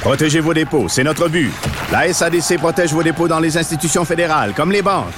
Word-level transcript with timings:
Protégez 0.00 0.40
vos 0.40 0.54
dépôts, 0.54 0.88
c'est 0.88 1.04
notre 1.04 1.28
but. 1.28 1.52
La 1.90 2.12
SADC 2.12 2.58
protège 2.58 2.92
vos 2.92 3.02
dépôts 3.02 3.28
dans 3.28 3.40
les 3.40 3.56
institutions 3.56 4.04
fédérales, 4.04 4.52
comme 4.54 4.70
les 4.70 4.82
banques. 4.82 5.14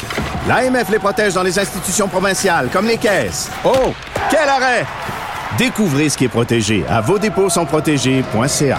L'AMF 0.49 0.91
les 0.91 0.99
protège 0.99 1.35
dans 1.35 1.43
les 1.43 1.59
institutions 1.59 2.09
provinciales, 2.09 2.69
comme 2.73 2.87
les 2.87 2.99
caisses. 2.99 3.51
Oh, 3.65 3.93
quel 4.31 4.49
arrêt! 4.49 4.87
Découvrez 5.59 6.09
ce 6.09 6.17
qui 6.17 6.25
est 6.25 6.29
protégé 6.29 6.85
à 6.89 7.01
vos 7.01 7.19
dépôts 7.19 7.49
sont 7.49 7.65
protégés.ca. 7.65 8.79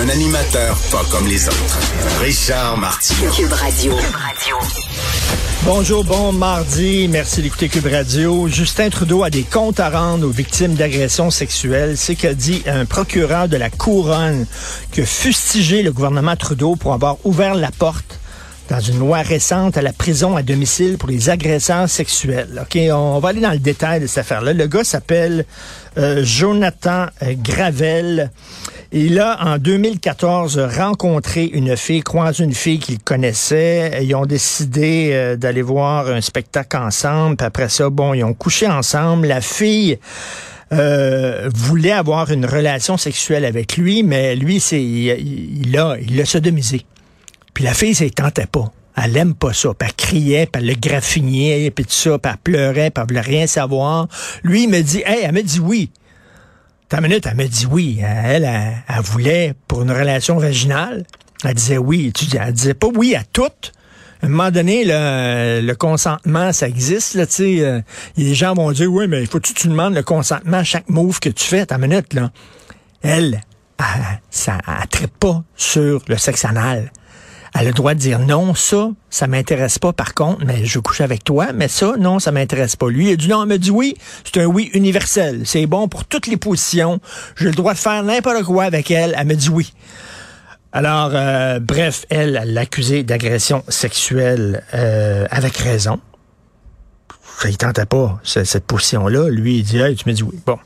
Un 0.00 0.08
animateur 0.08 0.76
pas 0.90 1.02
comme 1.10 1.26
les 1.28 1.48
autres. 1.48 1.78
Richard 2.20 2.76
Martineau. 2.78 3.30
Cube 3.30 3.52
Radio. 3.52 3.92
Bonjour, 5.64 6.04
bon 6.04 6.32
mardi. 6.32 7.06
Merci 7.08 7.42
d'écouter 7.42 7.68
Cube 7.68 7.86
Radio. 7.86 8.48
Justin 8.48 8.90
Trudeau 8.90 9.22
a 9.22 9.30
des 9.30 9.44
comptes 9.44 9.78
à 9.78 9.90
rendre 9.90 10.26
aux 10.26 10.30
victimes 10.30 10.74
d'agressions 10.74 11.30
sexuelles. 11.30 11.96
C'est 11.96 12.16
qu'a 12.16 12.34
dit 12.34 12.62
un 12.66 12.86
procureur 12.86 13.48
de 13.48 13.56
la 13.56 13.70
Couronne 13.70 14.46
qui 14.90 15.02
a 15.02 15.06
fustigé 15.06 15.82
le 15.82 15.92
gouvernement 15.92 16.34
Trudeau 16.34 16.74
pour 16.74 16.92
avoir 16.92 17.16
ouvert 17.24 17.54
la 17.54 17.70
porte 17.70 18.18
dans 18.68 18.80
une 18.80 18.98
loi 18.98 19.18
récente 19.18 19.76
à 19.76 19.82
la 19.82 19.92
prison 19.92 20.36
à 20.36 20.42
domicile 20.42 20.96
pour 20.98 21.08
les 21.08 21.28
agresseurs 21.30 21.88
sexuels. 21.88 22.62
OK, 22.62 22.78
on 22.90 23.18
va 23.18 23.28
aller 23.28 23.40
dans 23.40 23.52
le 23.52 23.58
détail 23.58 24.00
de 24.00 24.06
cette 24.06 24.18
affaire-là. 24.18 24.54
Le 24.54 24.66
gars 24.66 24.84
s'appelle 24.84 25.44
euh, 25.98 26.24
Jonathan 26.24 27.06
euh, 27.22 27.34
Gravel. 27.36 28.30
Il 28.96 29.18
a, 29.18 29.44
en 29.44 29.58
2014, 29.58 30.56
rencontré 30.78 31.46
une 31.46 31.76
fille, 31.76 32.00
croisé 32.02 32.44
une 32.44 32.54
fille 32.54 32.78
qu'il 32.78 33.00
connaissait. 33.00 34.04
Ils 34.04 34.14
ont 34.14 34.24
décidé 34.24 35.10
euh, 35.12 35.34
d'aller 35.34 35.62
voir 35.62 36.06
un 36.06 36.20
spectacle 36.20 36.76
ensemble. 36.76 37.36
Puis 37.36 37.44
après 37.44 37.68
ça, 37.68 37.90
bon, 37.90 38.14
ils 38.14 38.22
ont 38.22 38.34
couché 38.34 38.68
ensemble. 38.68 39.26
La 39.26 39.40
fille 39.40 39.98
euh, 40.72 41.50
voulait 41.52 41.90
avoir 41.90 42.30
une 42.30 42.46
relation 42.46 42.96
sexuelle 42.96 43.44
avec 43.44 43.76
lui, 43.76 44.04
mais 44.04 44.36
lui, 44.36 44.60
c'est 44.60 44.80
il, 44.80 45.66
il 45.66 45.76
a, 45.76 45.96
il 46.00 46.16
l'a 46.16 46.24
sodomisé. 46.24 46.86
Puis 47.52 47.64
la 47.64 47.74
fille, 47.74 47.96
ça 47.96 48.04
ne 48.04 48.10
tentait 48.10 48.46
pas. 48.46 48.70
Elle 48.96 49.16
aime 49.16 49.34
pas 49.34 49.52
ça. 49.52 49.70
Puis 49.76 49.88
elle 49.88 49.94
criait, 49.96 50.46
puis 50.46 50.62
elle 50.62 50.68
le 50.68 50.74
graffinait, 50.80 51.72
puis 51.72 51.84
tout 51.84 51.90
ça, 51.90 52.16
puis 52.16 52.30
elle 52.30 52.38
pleurait, 52.38 52.90
puis 52.92 53.02
elle 53.02 53.08
voulait 53.08 53.28
rien 53.28 53.48
savoir. 53.48 54.06
Lui, 54.44 54.62
il 54.62 54.68
me 54.68 54.82
dit, 54.82 55.02
hey, 55.04 55.22
elle 55.24 55.32
me 55.32 55.42
dit 55.42 55.58
oui. 55.58 55.90
Une 56.94 57.00
minute, 57.00 57.26
elle 57.26 57.36
me 57.36 57.46
dit 57.46 57.66
oui. 57.66 58.00
Elle, 58.00 58.44
elle, 58.44 58.72
elle 58.88 59.02
voulait 59.02 59.54
pour 59.66 59.82
une 59.82 59.90
relation 59.90 60.38
vaginale. 60.38 61.04
Elle 61.44 61.54
disait 61.54 61.78
oui. 61.78 62.12
Tu 62.12 62.24
elle 62.36 62.52
disait 62.52 62.74
pas 62.74 62.86
oui 62.86 63.16
à 63.16 63.24
toutes. 63.24 63.72
À 64.22 64.26
un 64.26 64.28
moment 64.28 64.50
donné, 64.52 64.84
le, 64.86 65.74
consentement, 65.74 66.52
ça 66.52 66.68
existe. 66.68 67.14
Là, 67.14 67.24
euh, 67.40 67.82
les 68.16 68.34
gens 68.34 68.54
vont 68.54 68.70
dire, 68.70 68.90
oui, 68.90 69.06
mais 69.08 69.20
il 69.22 69.26
faut 69.26 69.40
que 69.40 69.52
tu 69.52 69.68
demandes 69.68 69.94
le 69.94 70.04
consentement 70.04 70.58
à 70.58 70.64
chaque 70.64 70.88
move 70.88 71.18
que 71.18 71.28
tu 71.28 71.44
fais. 71.44 71.66
Ta 71.66 71.78
minute, 71.78 72.14
là. 72.14 72.30
Elle, 73.02 73.40
elle, 73.78 74.20
ça, 74.30 74.58
traite 74.88 75.12
pas 75.18 75.42
sur 75.56 76.00
le 76.06 76.16
sexe 76.16 76.44
anal. 76.44 76.92
Elle 77.56 77.60
a 77.60 77.70
le 77.70 77.72
droit 77.72 77.94
de 77.94 78.00
dire 78.00 78.18
non, 78.18 78.52
ça, 78.54 78.90
ça 79.10 79.26
m'intéresse 79.28 79.78
pas 79.78 79.92
par 79.92 80.14
contre, 80.14 80.44
mais 80.44 80.64
je 80.64 80.80
couche 80.80 81.00
avec 81.00 81.22
toi, 81.22 81.52
mais 81.54 81.68
ça, 81.68 81.94
non, 81.98 82.18
ça 82.18 82.32
m'intéresse 82.32 82.74
pas. 82.74 82.88
Lui, 82.88 83.10
il 83.10 83.12
a 83.12 83.16
dit 83.16 83.28
non, 83.28 83.42
elle 83.44 83.48
me 83.48 83.58
dit 83.58 83.70
oui, 83.70 83.94
c'est 84.24 84.40
un 84.42 84.46
oui 84.46 84.70
universel. 84.74 85.42
C'est 85.44 85.66
bon 85.66 85.86
pour 85.86 86.04
toutes 86.04 86.26
les 86.26 86.36
positions. 86.36 86.98
J'ai 87.36 87.46
le 87.46 87.52
droit 87.52 87.72
de 87.74 87.78
faire 87.78 88.02
n'importe 88.02 88.42
quoi 88.42 88.64
avec 88.64 88.90
elle. 88.90 89.14
Elle 89.16 89.26
me 89.28 89.34
dit 89.34 89.50
oui. 89.50 89.72
Alors, 90.72 91.12
euh, 91.14 91.60
bref, 91.60 92.04
elle, 92.10 92.42
l'accusait 92.46 93.04
d'agression 93.04 93.62
sexuelle 93.68 94.64
euh, 94.74 95.24
avec 95.30 95.56
raison. 95.56 96.00
Il 97.44 97.56
tentait 97.56 97.86
pas 97.86 98.18
ce- 98.24 98.42
cette 98.42 98.64
position-là. 98.64 99.28
Lui, 99.28 99.58
il 99.58 99.62
dit, 99.62 99.78
hey, 99.78 99.94
tu 99.94 100.08
me 100.08 100.14
dis 100.14 100.22
oui. 100.24 100.36
Bon. 100.44 100.58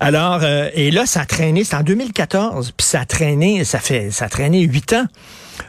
Alors, 0.00 0.40
euh, 0.42 0.68
et 0.74 0.90
là, 0.90 1.06
ça 1.06 1.20
a 1.20 1.26
traîné, 1.26 1.64
c'est 1.64 1.76
en 1.76 1.82
2014, 1.82 2.72
puis 2.76 2.86
ça 2.86 3.00
a 3.00 3.04
traîné, 3.04 3.64
ça 3.64 3.78
fait, 3.78 4.10
ça 4.10 4.26
a 4.26 4.28
traîné 4.28 4.62
huit 4.62 4.92
ans. 4.92 5.06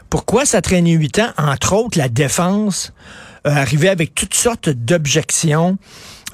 Pourquoi 0.09 0.45
ça 0.45 0.57
a 0.57 0.61
traîné 0.61 0.91
huit 0.91 1.19
ans? 1.19 1.29
Entre 1.37 1.73
autres, 1.73 1.97
la 1.97 2.09
défense 2.09 2.93
arrivait 3.43 3.89
avec 3.89 4.15
toutes 4.15 4.33
sortes 4.33 4.69
d'objections. 4.69 5.77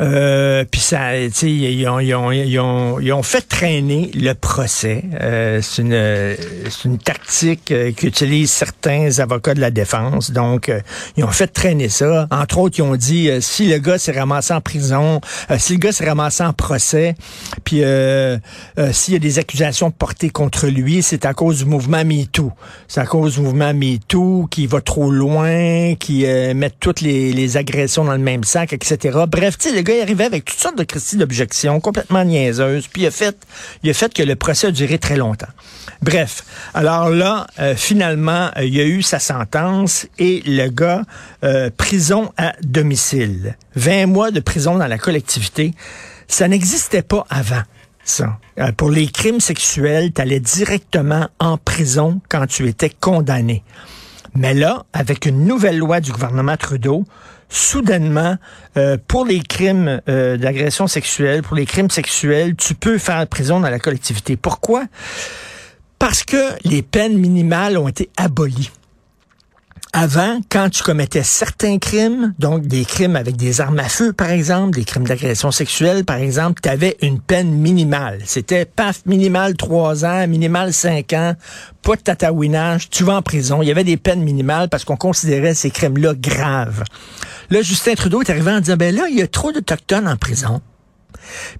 Euh, 0.01 0.65
puis 0.69 0.81
ça, 0.81 1.15
ils 1.17 1.87
ont, 1.87 1.99
ils, 1.99 2.15
ont, 2.15 2.31
ils, 2.31 2.59
ont, 2.59 2.99
ils 2.99 3.13
ont 3.13 3.23
fait 3.23 3.41
traîner 3.41 4.09
le 4.15 4.33
procès. 4.33 5.03
Euh, 5.21 5.61
c'est 5.61 5.83
une, 5.83 6.35
une 6.85 6.97
tactique 6.97 7.71
euh, 7.71 7.91
qu'utilisent 7.91 8.51
certains 8.51 9.19
avocats 9.19 9.53
de 9.53 9.61
la 9.61 9.69
défense. 9.69 10.31
Donc, 10.31 10.69
euh, 10.69 10.81
ils 11.17 11.23
ont 11.23 11.31
fait 11.31 11.47
traîner 11.47 11.89
ça. 11.89 12.27
Entre 12.31 12.57
autres, 12.57 12.79
ils 12.79 12.81
ont 12.81 12.95
dit 12.95 13.29
si 13.41 13.67
le 13.67 13.77
gars 13.77 13.97
s'est 13.97 14.11
ramassé 14.11 14.53
en 14.53 14.61
prison, 14.61 15.21
si 15.57 15.73
le 15.73 15.79
gars 15.79 15.91
s'est 15.91 16.07
ramassé 16.07 16.43
en 16.43 16.53
procès, 16.53 17.15
puis 17.63 17.81
s'il 18.91 19.13
y 19.13 19.15
a 19.15 19.19
des 19.19 19.39
accusations 19.39 19.91
portées 19.91 20.29
contre 20.29 20.67
lui, 20.67 21.03
c'est 21.03 21.25
à 21.25 21.33
cause 21.33 21.59
du 21.59 21.65
mouvement 21.65 22.03
MeToo. 22.03 22.51
C'est 22.87 23.01
à 23.01 23.05
cause 23.05 23.35
du 23.35 23.41
mouvement 23.41 23.73
MeToo 23.73 24.47
qui 24.49 24.67
va 24.67 24.81
trop 24.81 25.11
loin, 25.11 25.95
qui 25.95 26.25
met 26.25 26.71
toutes 26.79 27.01
les, 27.01 27.33
les 27.33 27.57
agressions 27.57 28.05
dans 28.05 28.13
le 28.13 28.17
même 28.19 28.43
sac, 28.43 28.73
etc. 28.73 29.19
Bref, 29.27 29.57
tu 29.57 29.69
sais, 29.69 29.75
le 29.75 29.81
gars 29.81 29.90
est 29.97 30.01
arrivé 30.01 30.23
avec 30.23 30.45
toutes 30.45 30.59
sortes 30.59 30.77
de 30.77 30.83
Christie 30.83 31.17
d'objections 31.17 31.79
complètement 31.79 32.23
niaiseuses, 32.23 32.87
puis 32.87 33.03
il 33.03 33.07
a 33.07 33.11
fait, 33.11 33.37
il 33.83 33.89
a 33.89 33.93
fait 33.93 34.13
que 34.13 34.23
le 34.23 34.35
procès 34.35 34.67
a 34.67 34.71
duré 34.71 34.97
très 34.97 35.15
longtemps. 35.15 35.47
Bref, 36.01 36.43
alors 36.73 37.09
là, 37.09 37.47
euh, 37.59 37.75
finalement, 37.75 38.49
euh, 38.57 38.63
il 38.63 38.73
y 38.73 38.81
a 38.81 38.85
eu 38.85 39.01
sa 39.01 39.19
sentence 39.19 40.07
et 40.17 40.41
le 40.45 40.67
gars, 40.69 41.03
euh, 41.43 41.69
prison 41.75 42.31
à 42.37 42.53
domicile. 42.63 43.55
20 43.75 44.07
mois 44.07 44.31
de 44.31 44.39
prison 44.39 44.77
dans 44.77 44.87
la 44.87 44.97
collectivité, 44.97 45.73
ça 46.27 46.47
n'existait 46.47 47.03
pas 47.03 47.25
avant. 47.29 47.61
Ça. 48.03 48.39
Pour 48.77 48.89
les 48.89 49.07
crimes 49.07 49.39
sexuels, 49.39 50.11
tu 50.11 50.21
allais 50.21 50.39
directement 50.39 51.29
en 51.39 51.57
prison 51.57 52.19
quand 52.29 52.47
tu 52.47 52.67
étais 52.67 52.89
condamné. 52.89 53.63
Mais 54.33 54.55
là, 54.55 54.85
avec 54.91 55.27
une 55.27 55.45
nouvelle 55.45 55.77
loi 55.77 55.99
du 55.99 56.11
gouvernement 56.11 56.57
Trudeau, 56.57 57.05
soudainement, 57.51 58.37
euh, 58.77 58.97
pour 59.07 59.25
les 59.25 59.41
crimes 59.41 60.01
euh, 60.07 60.37
d'agression 60.37 60.87
sexuelle, 60.87 61.43
pour 61.43 61.55
les 61.55 61.65
crimes 61.65 61.89
sexuels, 61.89 62.55
tu 62.55 62.73
peux 62.73 62.97
faire 62.97 63.27
prison 63.27 63.59
dans 63.59 63.69
la 63.69 63.79
collectivité. 63.79 64.37
Pourquoi? 64.37 64.85
Parce 65.99 66.23
que 66.23 66.53
les 66.63 66.81
peines 66.81 67.17
minimales 67.17 67.77
ont 67.77 67.87
été 67.87 68.09
abolies. 68.17 68.71
Avant, 69.93 70.39
quand 70.49 70.69
tu 70.69 70.83
commettais 70.83 71.21
certains 71.21 71.77
crimes, 71.77 72.33
donc 72.39 72.65
des 72.65 72.85
crimes 72.85 73.17
avec 73.17 73.35
des 73.35 73.59
armes 73.59 73.79
à 73.79 73.89
feu, 73.89 74.13
par 74.13 74.29
exemple, 74.29 74.77
des 74.77 74.85
crimes 74.85 75.05
d'agression 75.05 75.51
sexuelle, 75.51 76.05
par 76.05 76.15
exemple, 76.15 76.61
tu 76.63 76.69
avais 76.69 76.95
une 77.01 77.19
peine 77.19 77.51
minimale. 77.51 78.19
C'était 78.23 78.63
paf, 78.63 79.01
minimal 79.05 79.57
trois 79.57 80.05
ans, 80.05 80.25
minimal 80.29 80.71
cinq 80.71 81.11
ans, 81.11 81.35
pas 81.81 81.97
de 81.97 82.01
tatouinage, 82.01 82.89
tu 82.89 83.03
vas 83.03 83.15
en 83.15 83.21
prison. 83.21 83.61
Il 83.61 83.67
y 83.67 83.71
avait 83.71 83.83
des 83.83 83.97
peines 83.97 84.23
minimales 84.23 84.69
parce 84.69 84.85
qu'on 84.85 84.95
considérait 84.95 85.55
ces 85.55 85.71
crimes-là 85.71 86.13
graves. 86.13 86.85
Là, 87.49 87.61
Justin 87.61 87.95
Trudeau 87.95 88.21
est 88.21 88.29
arrivé 88.29 88.49
en 88.49 88.61
disant, 88.61 88.77
ben 88.77 88.95
là, 88.95 89.07
il 89.09 89.17
y 89.17 89.21
a 89.21 89.27
trop 89.27 89.51
d'Autochtones 89.51 90.07
en 90.07 90.15
prison. 90.15 90.61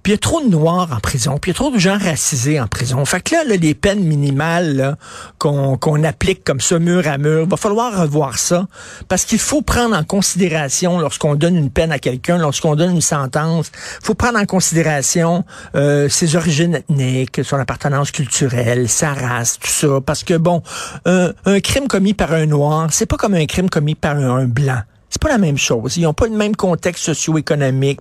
Puis 0.02 0.12
il 0.12 0.14
y 0.14 0.14
a 0.14 0.18
trop 0.18 0.40
de 0.42 0.48
Noirs 0.48 0.88
en 0.92 1.00
prison, 1.00 1.38
puis 1.38 1.50
il 1.50 1.54
y 1.54 1.56
a 1.56 1.58
trop 1.58 1.70
de 1.70 1.78
gens 1.78 1.98
racisés 1.98 2.60
en 2.60 2.66
prison. 2.66 3.04
Fait 3.04 3.20
que 3.20 3.34
là, 3.34 3.44
là 3.44 3.56
les 3.56 3.74
peines 3.74 4.02
minimales 4.02 4.96
qu'on 5.38 6.04
applique 6.04 6.44
comme 6.44 6.60
ça, 6.60 6.78
mur 6.78 7.06
à 7.06 7.18
mur, 7.18 7.46
va 7.46 7.56
falloir 7.56 8.00
revoir 8.00 8.38
ça, 8.38 8.66
parce 9.08 9.24
qu'il 9.24 9.38
faut 9.38 9.62
prendre 9.62 9.96
en 9.96 10.04
considération, 10.04 10.98
lorsqu'on 10.98 11.34
donne 11.34 11.56
une 11.56 11.70
peine 11.70 11.92
à 11.92 11.98
quelqu'un, 11.98 12.38
lorsqu'on 12.38 12.76
donne 12.76 12.92
une 12.92 13.00
sentence, 13.00 13.70
faut 14.02 14.14
prendre 14.14 14.38
en 14.38 14.46
considération 14.46 15.44
euh, 15.74 16.08
ses 16.08 16.36
origines 16.36 16.74
ethniques, 16.74 17.44
son 17.44 17.56
appartenance 17.56 18.10
culturelle, 18.10 18.88
sa 18.88 19.14
race, 19.14 19.58
tout 19.58 19.68
ça. 19.68 20.00
Parce 20.04 20.24
que, 20.24 20.34
bon, 20.34 20.62
un, 21.04 21.60
crime 21.60 21.88
commis 21.88 22.14
par 22.14 22.32
un 22.32 22.46
Noir, 22.46 22.88
c'est 22.90 23.06
pas 23.06 23.16
comme 23.16 23.34
un 23.34 23.46
crime 23.46 23.70
commis 23.70 23.94
par 23.94 24.16
un 24.16 24.46
Blanc. 24.46 24.82
C'est 25.12 25.20
pas 25.20 25.28
la 25.28 25.36
même 25.36 25.58
chose. 25.58 25.98
Ils 25.98 26.04
n'ont 26.04 26.14
pas 26.14 26.26
le 26.26 26.34
même 26.34 26.56
contexte 26.56 27.04
socio-économique. 27.04 28.00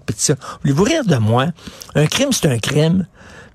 Voulez-vous 0.64 0.84
rire 0.84 1.04
de 1.04 1.18
moi? 1.18 1.48
Un 1.94 2.06
crime, 2.06 2.30
c'est 2.32 2.48
un 2.48 2.58
crime. 2.58 3.06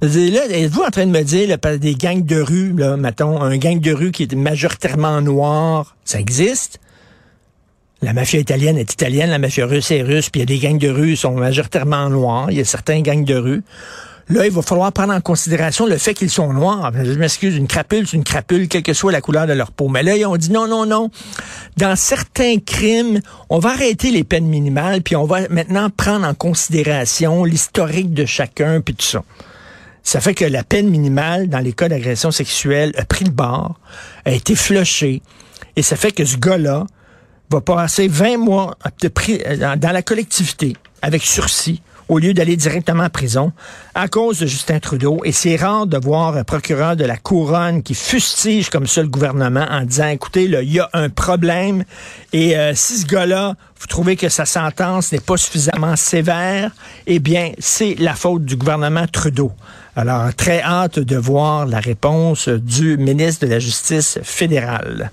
Là, 0.03 0.09
êtes-vous 0.51 0.83
en 0.83 0.91
train 0.91 1.07
de 1.07 1.11
me 1.11 1.23
dire, 1.23 1.49
là, 1.49 1.79
des 1.79 1.95
gangs 1.95 2.23
de 2.23 2.39
rue, 2.39 2.75
là, 2.75 2.99
mettons, 2.99 3.41
un 3.41 3.57
gang 3.57 3.81
de 3.81 3.95
rue 3.95 4.13
qui 4.13 4.25
est 4.25 4.35
majoritairement 4.35 5.23
noir, 5.23 5.97
ça 6.05 6.21
existe? 6.21 6.81
La 8.03 8.13
mafia 8.13 8.41
italienne 8.41 8.77
est 8.77 8.93
italienne, 8.93 9.31
la 9.31 9.39
mafia 9.39 9.65
russe 9.65 9.91
est 9.91 10.03
russe, 10.03 10.29
puis 10.29 10.43
il 10.43 10.43
y 10.43 10.55
a 10.55 10.55
des 10.55 10.59
gangs 10.59 10.79
de 10.79 10.91
rue 10.91 11.13
qui 11.13 11.17
sont 11.17 11.33
majoritairement 11.33 12.11
noirs, 12.11 12.51
il 12.51 12.59
y 12.59 12.61
a 12.61 12.65
certains 12.67 13.01
gangs 13.01 13.25
de 13.25 13.37
rue. 13.37 13.63
Là, 14.29 14.45
il 14.45 14.51
va 14.51 14.61
falloir 14.61 14.93
prendre 14.93 15.15
en 15.15 15.21
considération 15.21 15.87
le 15.87 15.99
fait 15.99 16.13
qu'ils 16.13 16.31
sont 16.31 16.53
noirs. 16.53 16.93
Je 16.95 17.13
m'excuse, 17.13 17.55
une 17.55 17.69
crapule, 17.69 18.09
c'est 18.09 18.17
une 18.17 18.25
crapule, 18.25 18.67
quelle 18.67 18.83
que 18.83 18.93
soit 18.93 19.13
la 19.13 19.21
couleur 19.21 19.47
de 19.47 19.53
leur 19.53 19.71
peau. 19.71 19.89
Mais 19.89 20.03
là, 20.03 20.17
ils 20.17 20.27
ont 20.27 20.37
dit 20.37 20.51
non, 20.51 20.67
non, 20.67 20.85
non. 20.85 21.11
Dans 21.77 21.95
certains 21.95 22.59
crimes, 22.59 23.21
on 23.51 23.61
va 23.61 23.71
arrêter 23.71 24.11
les 24.11 24.25
peines 24.25 24.49
minimales, 24.49 25.03
puis 25.03 25.15
on 25.15 25.27
va 25.27 25.49
maintenant 25.49 25.91
prendre 25.91 26.27
en 26.27 26.35
considération 26.35 27.45
l'historique 27.45 28.13
de 28.15 28.25
chacun, 28.25 28.81
puis 28.81 28.97
tout 28.97 29.07
ça. 29.07 29.23
Ça 30.03 30.21
fait 30.21 30.35
que 30.35 30.45
la 30.45 30.65
peine 30.65 30.89
minimale 30.89 31.49
dans 31.49 31.61
les 31.61 31.73
cas 31.73 31.89
d'agression 31.89 32.33
sexuelle 32.33 32.93
a 32.97 33.05
pris 33.05 33.25
le 33.25 33.31
bord, 33.31 33.79
a 34.25 34.33
été 34.33 34.57
flushée, 34.57 35.23
et 35.77 35.83
ça 35.83 35.95
fait 35.95 36.11
que 36.11 36.25
ce 36.25 36.37
gars-là 36.37 36.87
va 37.51 37.61
passer 37.61 38.09
20 38.09 38.39
mois 38.39 38.77
euh, 39.05 39.77
dans 39.77 39.93
la 39.93 40.03
collectivité 40.03 40.77
avec 41.03 41.23
sursis 41.23 41.81
au 42.09 42.19
lieu 42.19 42.35
d'aller 42.35 42.57
directement 42.57 43.05
en 43.05 43.11
prison 43.11 43.53
à 43.95 44.09
cause 44.09 44.39
de 44.41 44.47
Justin 44.47 44.79
Trudeau. 44.79 45.21
Et 45.25 45.33
c'est 45.33 45.57
rare 45.57 45.87
de 45.87 45.99
voir 45.99 46.37
un 46.37 46.45
procureur 46.45 46.97
de 46.97 47.05
la 47.05 47.17
couronne 47.17 47.83
qui 47.83 47.95
fustige 47.95 48.71
comme 48.71 48.87
ça 48.87 49.03
le 49.03 49.09
gouvernement 49.09 49.67
en 49.71 49.83
disant, 49.83 50.09
écoutez, 50.09 50.45
il 50.45 50.73
y 50.73 50.81
a 50.81 50.89
un 50.93 51.09
problème. 51.09 51.85
Et 52.33 52.57
euh, 52.57 52.75
si 52.75 52.99
ce 52.99 53.07
gars-là, 53.07 53.55
vous 53.79 53.87
trouvez 53.87 54.17
que 54.17 54.29
sa 54.29 54.47
sentence 54.47 55.13
n'est 55.13 55.21
pas 55.21 55.37
suffisamment 55.37 55.97
sévère, 55.97 56.71
eh 57.07 57.19
bien, 57.19 57.53
c'est 57.59 57.95
la 57.99 58.15
faute 58.15 58.45
du 58.45 58.57
gouvernement 58.57 59.07
Trudeau. 59.07 59.53
Alors, 59.97 60.35
très 60.35 60.61
hâte 60.61 60.99
de 60.99 61.17
voir 61.17 61.67
la 61.67 61.81
réponse 61.81 62.49
du 62.49 62.99
ministre 62.99 63.47
de 63.47 63.51
la 63.51 63.59
Justice 63.59 64.19
fédérale. 64.23 65.11